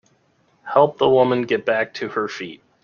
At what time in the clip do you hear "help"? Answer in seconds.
0.63-0.97